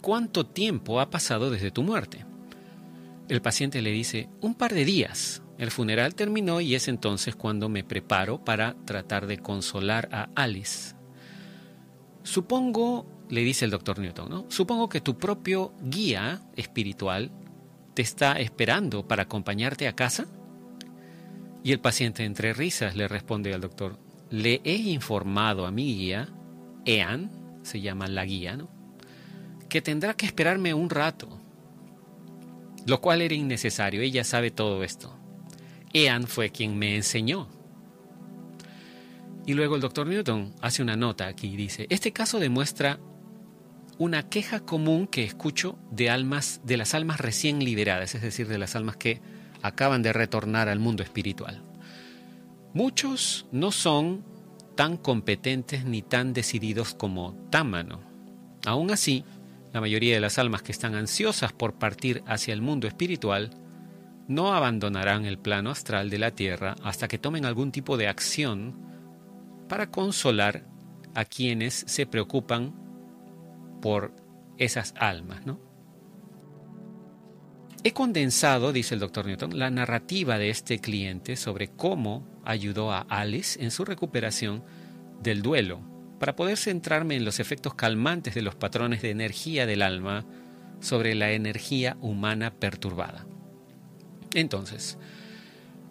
¿cuánto 0.00 0.46
tiempo 0.46 1.00
ha 1.00 1.10
pasado 1.10 1.50
desde 1.50 1.70
tu 1.70 1.82
muerte? 1.82 2.24
El 3.28 3.40
paciente 3.42 3.80
le 3.80 3.90
dice, 3.90 4.28
un 4.40 4.54
par 4.54 4.74
de 4.74 4.84
días. 4.84 5.42
El 5.60 5.70
funeral 5.70 6.14
terminó 6.14 6.62
y 6.62 6.74
es 6.74 6.88
entonces 6.88 7.36
cuando 7.36 7.68
me 7.68 7.84
preparo 7.84 8.42
para 8.42 8.76
tratar 8.86 9.26
de 9.26 9.36
consolar 9.36 10.08
a 10.10 10.30
Alice. 10.34 10.94
Supongo, 12.22 13.04
le 13.28 13.42
dice 13.42 13.66
el 13.66 13.70
doctor 13.70 13.98
Newton. 13.98 14.46
Supongo 14.48 14.88
que 14.88 15.02
tu 15.02 15.18
propio 15.18 15.74
guía 15.82 16.40
espiritual 16.56 17.30
te 17.92 18.00
está 18.00 18.40
esperando 18.40 19.06
para 19.06 19.24
acompañarte 19.24 19.86
a 19.86 19.94
casa. 19.94 20.28
Y 21.62 21.72
el 21.72 21.80
paciente 21.80 22.24
entre 22.24 22.54
risas 22.54 22.96
le 22.96 23.06
responde 23.06 23.52
al 23.52 23.60
doctor, 23.60 23.98
le 24.30 24.62
he 24.64 24.76
informado 24.76 25.66
a 25.66 25.70
mi 25.70 25.94
guía, 25.94 26.30
Ean, 26.86 27.30
se 27.64 27.82
llama 27.82 28.08
la 28.08 28.24
guía, 28.24 28.56
¿no? 28.56 28.70
que 29.68 29.82
tendrá 29.82 30.14
que 30.14 30.24
esperarme 30.24 30.72
un 30.72 30.88
rato, 30.88 31.28
lo 32.86 33.02
cual 33.02 33.20
era 33.20 33.34
innecesario, 33.34 34.00
ella 34.00 34.24
sabe 34.24 34.50
todo 34.50 34.82
esto. 34.84 35.19
Ean 35.92 36.26
fue 36.26 36.50
quien 36.50 36.78
me 36.78 36.96
enseñó 36.96 37.48
y 39.46 39.54
luego 39.54 39.74
el 39.74 39.80
doctor 39.80 40.06
Newton 40.06 40.54
hace 40.60 40.80
una 40.80 40.96
nota 40.96 41.26
aquí 41.26 41.48
y 41.48 41.56
dice, 41.56 41.86
este 41.90 42.12
caso 42.12 42.38
demuestra 42.38 43.00
una 43.98 44.28
queja 44.28 44.60
común 44.60 45.06
que 45.06 45.24
escucho 45.24 45.76
de 45.90 46.08
almas, 46.08 46.60
de 46.64 46.76
las 46.76 46.94
almas 46.94 47.20
recién 47.20 47.62
liberadas, 47.62 48.14
es 48.14 48.22
decir, 48.22 48.48
de 48.48 48.58
las 48.58 48.76
almas 48.76 48.96
que 48.96 49.20
acaban 49.62 50.02
de 50.02 50.12
retornar 50.12 50.68
al 50.68 50.78
mundo 50.78 51.02
espiritual. 51.02 51.62
Muchos 52.74 53.46
no 53.50 53.72
son 53.72 54.24
tan 54.76 54.96
competentes 54.96 55.84
ni 55.84 56.02
tan 56.02 56.32
decididos 56.32 56.94
como 56.94 57.34
Támano. 57.50 58.00
Aún 58.64 58.90
así, 58.90 59.24
la 59.72 59.80
mayoría 59.80 60.14
de 60.14 60.20
las 60.20 60.38
almas 60.38 60.62
que 60.62 60.72
están 60.72 60.94
ansiosas 60.94 61.52
por 61.52 61.74
partir 61.74 62.22
hacia 62.26 62.54
el 62.54 62.62
mundo 62.62 62.86
espiritual 62.86 63.50
no 64.28 64.54
abandonarán 64.54 65.24
el 65.24 65.38
plano 65.38 65.70
astral 65.70 66.10
de 66.10 66.18
la 66.18 66.30
Tierra 66.30 66.76
hasta 66.82 67.08
que 67.08 67.18
tomen 67.18 67.44
algún 67.44 67.72
tipo 67.72 67.96
de 67.96 68.08
acción 68.08 68.74
para 69.68 69.90
consolar 69.90 70.66
a 71.14 71.24
quienes 71.24 71.84
se 71.86 72.06
preocupan 72.06 72.74
por 73.80 74.14
esas 74.58 74.94
almas, 74.96 75.46
¿no? 75.46 75.58
He 77.82 77.92
condensado, 77.92 78.72
dice 78.72 78.94
el 78.94 79.00
doctor 79.00 79.24
Newton, 79.24 79.58
la 79.58 79.70
narrativa 79.70 80.36
de 80.36 80.50
este 80.50 80.80
cliente 80.80 81.36
sobre 81.36 81.68
cómo 81.68 82.28
ayudó 82.44 82.92
a 82.92 83.00
Alice 83.00 83.62
en 83.62 83.70
su 83.70 83.86
recuperación 83.86 84.62
del 85.22 85.40
duelo, 85.40 85.80
para 86.18 86.36
poder 86.36 86.58
centrarme 86.58 87.16
en 87.16 87.24
los 87.24 87.40
efectos 87.40 87.74
calmantes 87.74 88.34
de 88.34 88.42
los 88.42 88.54
patrones 88.54 89.00
de 89.00 89.10
energía 89.10 89.64
del 89.64 89.80
alma 89.80 90.26
sobre 90.80 91.14
la 91.14 91.32
energía 91.32 91.96
humana 92.02 92.52
perturbada. 92.52 93.26
Entonces, 94.34 94.98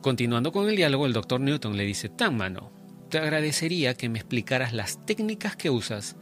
continuando 0.01 0.51
con 0.51 0.69
el 0.69 0.75
diálogo, 0.75 1.05
el 1.05 1.13
doctor 1.13 1.41
Newton 1.41 1.77
le 1.77 1.85
dice, 1.85 2.09
tan 2.09 2.37
mano, 2.37 2.71
te 3.09 3.17
agradecería 3.17 3.95
que 3.95 4.09
me 4.09 4.19
explicaras 4.19 4.73
las 4.73 5.05
técnicas 5.05 5.55
que 5.55 5.69
usas 5.69 6.15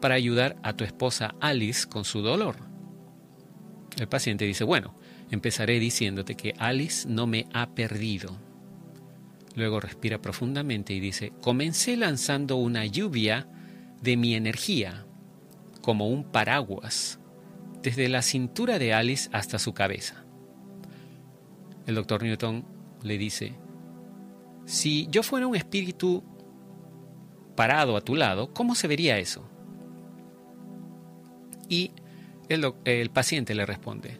para 0.00 0.14
ayudar 0.14 0.56
a 0.62 0.74
tu 0.74 0.84
esposa 0.84 1.34
Alice 1.40 1.88
con 1.88 2.04
su 2.04 2.20
dolor. 2.20 2.56
El 3.96 4.08
paciente 4.08 4.44
dice, 4.44 4.64
bueno, 4.64 4.94
empezaré 5.30 5.78
diciéndote 5.78 6.36
que 6.36 6.54
Alice 6.58 7.08
no 7.08 7.26
me 7.26 7.46
ha 7.52 7.74
perdido. 7.74 8.36
Luego 9.54 9.80
respira 9.80 10.20
profundamente 10.20 10.92
y 10.92 11.00
dice, 11.00 11.32
comencé 11.40 11.96
lanzando 11.96 12.56
una 12.56 12.84
lluvia 12.86 13.48
de 14.02 14.16
mi 14.16 14.34
energía, 14.34 15.06
como 15.80 16.08
un 16.08 16.24
paraguas, 16.24 17.20
desde 17.82 18.08
la 18.08 18.22
cintura 18.22 18.78
de 18.78 18.92
Alice 18.92 19.30
hasta 19.32 19.58
su 19.58 19.72
cabeza. 19.74 20.23
El 21.86 21.94
doctor 21.96 22.22
Newton 22.22 22.64
le 23.02 23.18
dice, 23.18 23.54
si 24.64 25.06
yo 25.10 25.22
fuera 25.22 25.46
un 25.46 25.56
espíritu 25.56 26.22
parado 27.54 27.96
a 27.96 28.00
tu 28.00 28.16
lado, 28.16 28.52
¿cómo 28.52 28.74
se 28.74 28.88
vería 28.88 29.18
eso? 29.18 29.48
Y 31.68 31.92
el, 32.48 33.10
paciente 33.10 33.54
le 33.54 33.66
responde, 33.66 34.18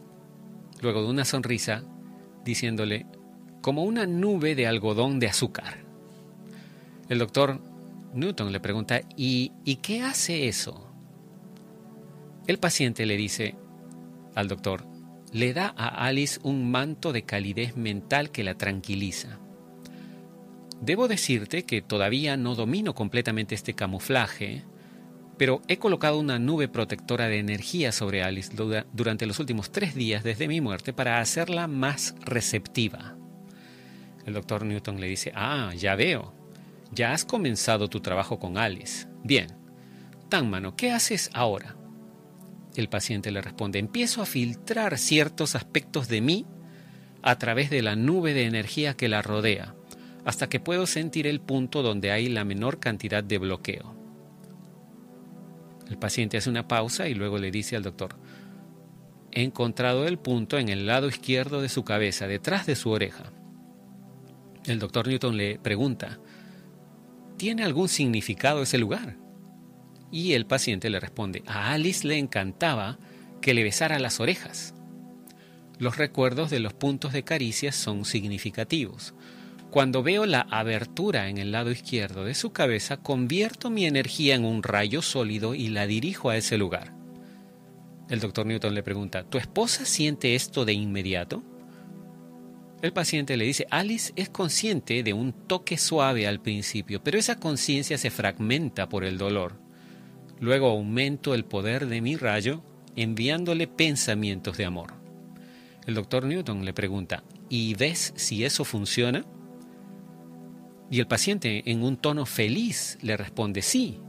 luego 0.81 1.03
de 1.03 1.09
una 1.09 1.25
sonrisa, 1.25 1.85
diciéndole, 2.45 3.07
como 3.61 3.85
una 3.85 4.07
nube 4.07 4.55
de 4.55 4.67
algodón 4.67 5.19
de 5.19 5.29
azúcar. 5.29 5.85
El 7.09 7.19
doctor 7.19 7.61
Newton 8.13 8.53
le 8.53 8.61
pregunta, 8.61 9.01
¿y, 9.17 9.53
¿y 9.65 9.77
qué 9.77 10.03
hace 10.03 10.49
eso? 10.49 10.91
El 12.47 12.59
paciente 12.59 13.07
le 13.07 13.17
dice 13.17 13.57
al 14.35 14.49
doctor, 14.49 14.87
le 15.35 15.53
da 15.53 15.75
a 15.77 16.07
Alice 16.07 16.39
un 16.45 16.71
manto 16.71 17.13
de 17.13 17.25
calidez 17.25 17.77
mental 17.77 18.31
que 18.31 18.45
la 18.45 18.55
tranquiliza. 18.55 19.41
Debo 20.81 21.09
decirte 21.09 21.65
que 21.65 21.83
todavía 21.83 22.37
no 22.37 22.55
domino 22.55 22.95
completamente 22.95 23.57
este 23.57 23.75
camuflaje, 23.75 24.63
pero 25.37 25.61
he 25.67 25.79
colocado 25.79 26.21
una 26.21 26.39
nube 26.39 26.69
protectora 26.69 27.27
de 27.27 27.41
energía 27.41 27.91
sobre 27.91 28.23
Alice 28.23 28.53
durante 28.93 29.27
los 29.27 29.41
últimos 29.41 29.73
tres 29.73 29.97
días 29.97 30.23
desde 30.23 30.47
mi 30.47 30.61
muerte 30.61 30.93
para 30.93 31.19
hacerla 31.19 31.67
más 31.67 32.15
receptiva. 32.21 33.17
El 34.25 34.35
doctor 34.35 34.65
Newton 34.65 35.01
le 35.01 35.09
dice, 35.09 35.33
ah, 35.35 35.73
ya 35.77 35.97
veo, 35.97 36.33
ya 36.93 37.13
has 37.13 37.25
comenzado 37.25 37.89
tu 37.89 37.99
trabajo 38.01 38.39
con 38.39 38.57
Alice. 38.57 39.09
Bien, 39.25 39.49
Tanmano, 40.29 40.77
¿qué 40.77 40.93
haces 40.93 41.29
ahora? 41.35 41.75
El 42.77 42.89
paciente 42.89 43.31
le 43.31 43.41
responde, 43.41 43.79
empiezo 43.79 44.23
a 44.23 44.27
filtrar 44.27 44.99
ciertos 44.99 45.55
aspectos 45.55 46.09
de 46.09 46.21
mí 46.21 46.47
a 47.23 47.39
través 47.39 47.71
de 47.71 47.83
la 47.83 47.97
nube 47.97 48.35
de 48.35 48.45
energía 48.45 48.95
que 48.95 49.09
la 49.09 49.23
rodea 49.23 49.75
hasta 50.25 50.49
que 50.49 50.61
puedo 50.61 50.87
sentir 50.87 51.27
el 51.27 51.41
punto 51.41 51.83
donde 51.83 52.11
hay 52.11 52.29
la 52.29 52.45
menor 52.45 52.81
cantidad 52.81 53.23
de 53.23 53.39
bloqueo. 53.39 53.95
El 55.89 55.99
paciente 55.99 56.39
hace 56.39 56.49
una 56.49 56.67
pausa 56.67 57.09
y 57.09 57.15
luego 57.15 57.39
le 57.39 57.51
dice 57.51 57.77
al 57.77 57.83
doctor, 57.83 58.17
he 59.33 59.43
encontrado 59.43 60.07
el 60.07 60.19
punto 60.19 60.59
en 60.59 60.71
el 60.71 60.87
lado 60.87 61.09
izquierdo 61.09 61.61
de 61.61 61.69
su 61.69 61.85
cabeza, 61.85 62.27
detrás 62.27 62.67
de 62.67 62.75
su 62.75 62.91
oreja. 62.91 63.33
El 64.65 64.79
doctor 64.79 65.07
Newton 65.07 65.37
le 65.37 65.59
pregunta, 65.59 66.19
¿tiene 67.37 67.65
algún 67.65 67.89
significado 67.89 68.63
ese 68.63 68.79
lugar? 68.79 69.19
Y 70.15 70.35
el 70.35 70.47
paciente 70.47 70.91
le 70.91 71.01
responde, 71.01 71.43
a 71.45 71.73
Alice 71.73 72.07
le 72.07 72.17
encantaba 72.19 73.01
que 73.43 73.53
le 73.53 73.65
besara 73.65 73.99
las 73.99 74.21
orejas. 74.21 74.73
los 75.81 75.97
recuerdos 75.97 76.51
de 76.51 76.61
los 76.61 76.73
puntos 76.73 77.13
de 77.13 77.25
caricia 77.25 77.73
son 77.73 78.05
significativos. 78.05 79.13
Cuando 79.73 80.05
veo 80.05 80.25
la 80.25 80.43
abertura 80.43 81.29
en 81.29 81.39
el 81.39 81.51
lado 81.51 81.73
izquierdo 81.73 82.25
de 82.25 82.35
su 82.35 82.53
cabeza, 82.53 82.99
convierto 82.99 83.71
mi 83.71 83.87
energía 83.87 84.37
en 84.37 84.45
un 84.45 84.63
rayo 84.63 85.03
sólido 85.03 85.57
y 85.57 85.67
la 85.67 85.89
dirijo 85.89 86.31
a 86.31 86.37
ese 86.37 86.59
lugar. 86.59 86.95
El 88.09 88.21
doctor 88.21 88.47
Newton 88.47 88.73
le 88.73 88.85
pregunta, 88.85 89.25
¿tu 89.25 89.37
esposa 89.37 89.85
siente 89.85 90.37
esto 90.37 90.65
de 90.65 90.75
inmediato? 90.75 91.43
El 92.83 92.93
paciente 92.93 93.37
le 93.37 93.47
dice, 93.47 93.67
Alice 93.69 94.13
es 94.15 94.29
consciente 94.29 95.03
de 95.03 95.13
un 95.13 95.33
toque 95.33 95.77
suave 95.77 96.29
al 96.29 96.41
principio, 96.41 97.03
pero 97.03 97.19
esa 97.19 97.41
conciencia 97.41 97.99
se 97.99 98.13
fragmenta 98.13 98.89
por 98.89 99.05
el 99.05 99.19
dolor. 99.19 99.64
Luego 100.41 100.69
aumento 100.69 101.35
el 101.35 101.45
poder 101.45 101.87
de 101.87 102.01
mi 102.01 102.17
rayo 102.17 102.63
enviándole 102.97 103.67
pensamientos 103.67 104.57
de 104.57 104.65
amor. 104.65 104.95
El 105.87 105.95
doctor 105.95 106.25
Newton 106.25 106.65
le 106.65 106.73
pregunta, 106.73 107.23
¿y 107.49 107.75
ves 107.75 108.13
si 108.17 108.45
eso 108.45 108.65
funciona? 108.65 109.25
Y 110.91 111.01
el 111.01 111.07
paciente 111.07 111.63
en 111.71 111.83
un 111.83 111.97
tono 111.97 112.27
feliz 112.27 112.99
le 113.03 113.17
responde, 113.17 113.63
sí, 113.63 114.01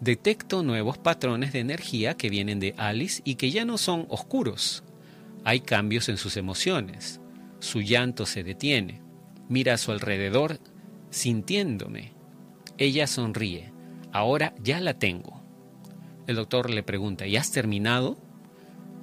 detecto 0.00 0.62
nuevos 0.62 0.98
patrones 0.98 1.52
de 1.52 1.60
energía 1.60 2.14
que 2.14 2.28
vienen 2.28 2.58
de 2.58 2.74
Alice 2.76 3.22
y 3.24 3.36
que 3.36 3.50
ya 3.50 3.64
no 3.64 3.78
son 3.78 4.06
oscuros. 4.08 4.82
Hay 5.44 5.60
cambios 5.60 6.08
en 6.08 6.16
sus 6.16 6.36
emociones. 6.36 7.20
Su 7.60 7.80
llanto 7.80 8.26
se 8.26 8.42
detiene. 8.42 9.00
Mira 9.48 9.74
a 9.74 9.78
su 9.78 9.92
alrededor 9.92 10.58
sintiéndome. 11.10 12.12
Ella 12.78 13.06
sonríe. 13.06 13.72
Ahora 14.12 14.54
ya 14.62 14.80
la 14.80 14.98
tengo. 14.98 15.31
El 16.26 16.36
doctor 16.36 16.70
le 16.70 16.82
pregunta, 16.82 17.26
¿y 17.26 17.36
has 17.36 17.50
terminado? 17.50 18.16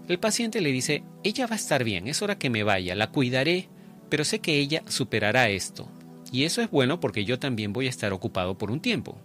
El 0.07 0.19
paciente 0.19 0.61
le 0.61 0.71
dice, 0.71 1.03
ella 1.23 1.47
va 1.47 1.53
a 1.53 1.57
estar 1.57 1.83
bien, 1.83 2.07
es 2.07 2.21
hora 2.21 2.39
que 2.39 2.49
me 2.49 2.63
vaya, 2.63 2.95
la 2.95 3.11
cuidaré, 3.11 3.69
pero 4.09 4.23
sé 4.23 4.39
que 4.39 4.57
ella 4.57 4.83
superará 4.87 5.49
esto. 5.49 5.89
Y 6.31 6.43
eso 6.43 6.61
es 6.61 6.71
bueno 6.71 6.99
porque 6.99 7.25
yo 7.25 7.39
también 7.39 7.73
voy 7.73 7.87
a 7.87 7.89
estar 7.89 8.13
ocupado 8.13 8.57
por 8.57 8.71
un 8.71 8.79
tiempo. 8.79 9.17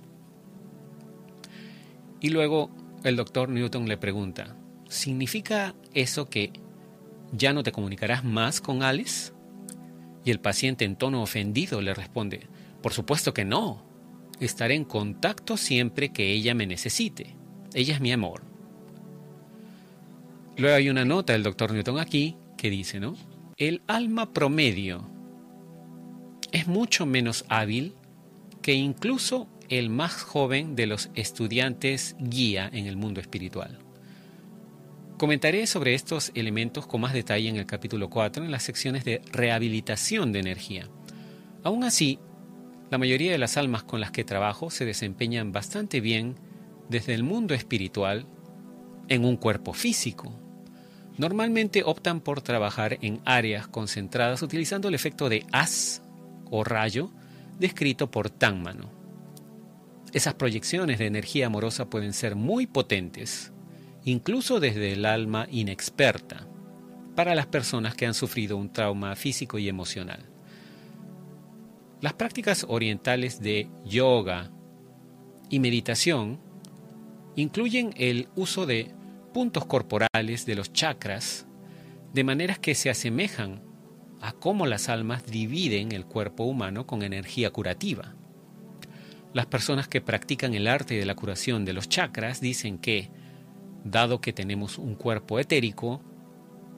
Y 2.20 2.30
luego 2.30 2.70
el 3.02 3.16
doctor 3.16 3.48
Newton 3.48 3.88
le 3.88 3.96
pregunta, 3.96 4.56
¿significa 4.88 5.74
eso 5.92 6.28
que 6.28 6.52
ya 7.32 7.52
no 7.52 7.62
te 7.62 7.72
comunicarás 7.72 8.24
más 8.24 8.60
con 8.60 8.82
Alice? 8.82 9.32
Y 10.24 10.30
el 10.30 10.40
paciente 10.40 10.84
en 10.84 10.96
tono 10.96 11.22
ofendido 11.22 11.80
le 11.82 11.94
responde, 11.94 12.48
por 12.82 12.92
supuesto 12.92 13.34
que 13.34 13.44
no. 13.44 13.84
Estaré 14.40 14.74
en 14.74 14.84
contacto 14.84 15.56
siempre 15.56 16.12
que 16.12 16.32
ella 16.32 16.54
me 16.54 16.66
necesite. 16.66 17.36
Ella 17.74 17.94
es 17.94 18.00
mi 18.00 18.12
amor. 18.12 18.42
Luego 20.56 20.76
hay 20.76 20.88
una 20.88 21.04
nota 21.04 21.32
del 21.32 21.42
doctor 21.42 21.72
Newton 21.72 21.98
aquí 21.98 22.36
que 22.56 22.70
dice, 22.70 23.00
¿no? 23.00 23.16
El 23.56 23.82
alma 23.86 24.32
promedio 24.32 25.10
es 26.52 26.66
mucho 26.68 27.04
menos 27.06 27.44
hábil 27.48 27.94
que 28.62 28.74
incluso 28.74 29.48
el 29.68 29.90
más 29.90 30.22
joven 30.22 30.76
de 30.76 30.86
los 30.86 31.10
estudiantes 31.14 32.16
guía 32.18 32.70
en 32.72 32.86
el 32.86 32.96
mundo 32.96 33.20
espiritual. 33.20 33.78
Comentaré 35.18 35.66
sobre 35.66 35.94
estos 35.94 36.32
elementos 36.34 36.86
con 36.86 37.00
más 37.00 37.12
detalle 37.12 37.48
en 37.48 37.56
el 37.56 37.66
capítulo 37.66 38.10
4 38.10 38.44
en 38.44 38.50
las 38.50 38.62
secciones 38.62 39.04
de 39.04 39.22
rehabilitación 39.32 40.32
de 40.32 40.40
energía. 40.40 40.88
Aún 41.62 41.84
así, 41.84 42.18
la 42.90 42.98
mayoría 42.98 43.32
de 43.32 43.38
las 43.38 43.56
almas 43.56 43.82
con 43.84 44.00
las 44.00 44.10
que 44.10 44.24
trabajo 44.24 44.70
se 44.70 44.84
desempeñan 44.84 45.52
bastante 45.52 46.00
bien 46.00 46.36
desde 46.88 47.14
el 47.14 47.22
mundo 47.22 47.54
espiritual 47.54 48.26
en 49.08 49.24
un 49.24 49.36
cuerpo 49.36 49.72
físico. 49.72 50.32
Normalmente 51.16 51.82
optan 51.84 52.20
por 52.20 52.42
trabajar 52.42 52.98
en 53.00 53.20
áreas 53.24 53.68
concentradas 53.68 54.42
utilizando 54.42 54.88
el 54.88 54.94
efecto 54.94 55.28
de 55.28 55.46
haz 55.52 56.02
o 56.50 56.64
rayo 56.64 57.10
descrito 57.58 58.10
por 58.10 58.30
Tanmano. 58.30 58.90
Esas 60.12 60.34
proyecciones 60.34 60.98
de 60.98 61.06
energía 61.06 61.46
amorosa 61.46 61.90
pueden 61.90 62.12
ser 62.12 62.36
muy 62.36 62.66
potentes, 62.66 63.52
incluso 64.04 64.60
desde 64.60 64.92
el 64.92 65.06
alma 65.06 65.46
inexperta, 65.50 66.46
para 67.14 67.34
las 67.34 67.46
personas 67.46 67.94
que 67.94 68.06
han 68.06 68.14
sufrido 68.14 68.56
un 68.56 68.72
trauma 68.72 69.14
físico 69.16 69.58
y 69.58 69.68
emocional. 69.68 70.24
Las 72.00 72.14
prácticas 72.14 72.66
orientales 72.68 73.40
de 73.40 73.68
yoga 73.84 74.50
y 75.48 75.58
meditación 75.58 76.40
incluyen 77.36 77.92
el 77.96 78.28
uso 78.36 78.66
de 78.66 78.90
puntos 79.32 79.66
corporales 79.66 80.46
de 80.46 80.54
los 80.54 80.72
chakras 80.72 81.46
de 82.12 82.24
maneras 82.24 82.58
que 82.58 82.74
se 82.74 82.90
asemejan 82.90 83.62
a 84.20 84.32
cómo 84.32 84.66
las 84.66 84.88
almas 84.88 85.26
dividen 85.26 85.92
el 85.92 86.06
cuerpo 86.06 86.44
humano 86.44 86.86
con 86.86 87.02
energía 87.02 87.50
curativa. 87.50 88.14
Las 89.32 89.46
personas 89.46 89.88
que 89.88 90.00
practican 90.00 90.54
el 90.54 90.68
arte 90.68 90.94
de 90.94 91.04
la 91.04 91.16
curación 91.16 91.64
de 91.64 91.72
los 91.72 91.88
chakras 91.88 92.40
dicen 92.40 92.78
que, 92.78 93.10
dado 93.82 94.20
que 94.20 94.32
tenemos 94.32 94.78
un 94.78 94.94
cuerpo 94.94 95.40
etérico 95.40 96.00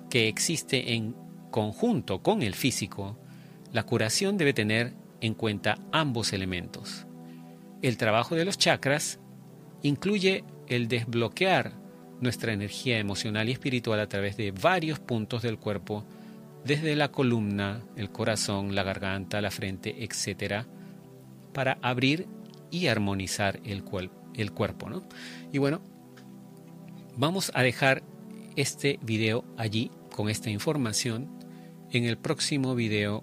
que 0.09 0.27
existe 0.27 0.95
en 0.95 1.15
conjunto 1.51 2.23
con 2.23 2.43
el 2.43 2.55
físico, 2.55 3.19
la 3.73 3.83
curación 3.83 4.39
debe 4.39 4.55
tener 4.55 4.95
en 5.21 5.35
cuenta 5.35 5.79
ambos 5.93 6.33
elementos. 6.33 7.07
El 7.83 7.99
trabajo 7.99 8.35
de 8.35 8.47
los 8.47 8.57
chakras 8.57 9.21
incluye 9.83 10.45
el 10.69 10.89
desbloquear 10.89 11.73
nuestra 12.21 12.53
energía 12.53 12.99
emocional 12.99 13.49
y 13.49 13.53
espiritual 13.53 14.01
a 14.01 14.09
través 14.09 14.37
de 14.37 14.53
varios 14.53 14.99
puntos 14.99 15.43
del 15.43 15.59
cuerpo, 15.59 16.05
desde 16.65 16.97
la 16.97 17.11
columna, 17.13 17.85
el 17.97 18.11
corazón, 18.11 18.75
la 18.75 18.83
garganta, 18.83 19.41
la 19.41 19.51
frente, 19.51 20.03
etc., 20.03 20.65
para 21.53 21.79
abrir 21.83 22.27
y 22.71 22.89
armonizar 22.89 23.61
el, 23.65 23.85
el 24.35 24.53
cuerpo. 24.53 24.91
¿no? 24.91 25.03
Y 25.53 25.59
bueno, 25.59 25.81
vamos 27.17 27.53
a 27.55 27.63
dejar 27.63 28.03
este 28.57 28.99
video 29.03 29.45
allí 29.57 29.91
con 30.15 30.29
esta 30.29 30.51
información. 30.51 31.29
En 31.93 32.05
el 32.05 32.19
próximo 32.19 32.75
video 32.75 33.23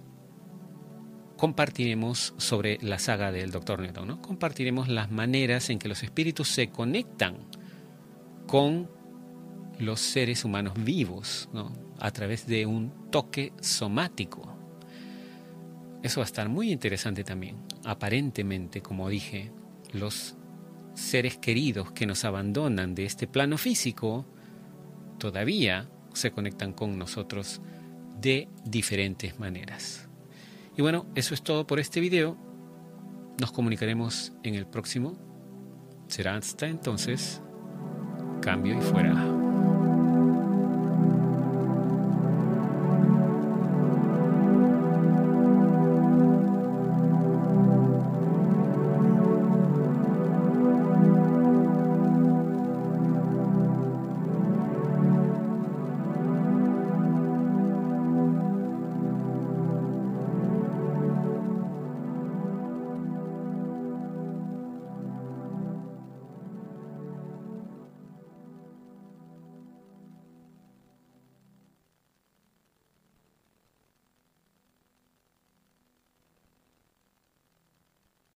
compartiremos 1.44 2.34
sobre 2.38 2.78
la 2.82 3.00
saga 3.00 3.34
del 3.34 3.52
Dr. 3.52 3.82
Newton, 3.82 4.08
¿no? 4.08 4.22
Compartiremos 4.22 4.88
las 4.88 5.12
maneras 5.12 5.70
en 5.70 5.78
que 5.78 5.90
los 5.90 6.02
espíritus 6.02 6.48
se 6.48 6.70
conectan 6.70 7.36
con 8.48 8.90
los 9.78 10.00
seres 10.00 10.46
humanos 10.46 10.76
vivos, 10.78 11.50
A 12.00 12.12
través 12.12 12.48
de 12.48 12.66
un 12.66 13.12
toque 13.12 13.52
somático. 13.60 14.56
Eso 16.02 16.22
va 16.22 16.24
a 16.24 16.28
estar 16.28 16.48
muy 16.48 16.72
interesante 16.72 17.26
también. 17.26 17.58
Aparentemente, 17.84 18.82
como 18.82 19.10
dije, 19.10 19.52
los 19.92 20.38
seres 20.94 21.36
queridos 21.40 21.92
que 21.92 22.06
nos 22.06 22.24
abandonan 22.24 22.96
de 22.96 23.04
este 23.04 23.28
plano 23.28 23.58
físico 23.58 24.26
todavía 25.20 25.90
se 26.14 26.32
conectan 26.32 26.72
con 26.72 26.98
nosotros 26.98 27.60
de 28.22 28.48
diferentes 28.64 29.38
maneras. 29.42 30.08
Y 30.76 30.82
bueno, 30.82 31.06
eso 31.16 31.34
es 31.34 31.44
todo 31.44 31.68
por 31.68 31.80
este 31.80 32.00
video. 32.00 32.38
Nos 33.40 33.52
comunicaremos 33.52 34.34
en 34.44 34.56
el 34.56 34.66
próximo. 34.66 35.18
Será 36.08 36.36
hasta 36.36 36.68
entonces. 36.68 37.42
Cambio 38.42 38.78
y 38.78 38.82
fuera. 38.82 39.43